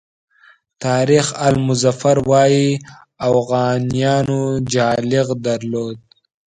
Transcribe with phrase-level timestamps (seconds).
[0.83, 2.69] تاریخ آل مظفر وایي
[3.29, 4.41] اوغانیانو
[4.73, 5.97] جالغ درلود.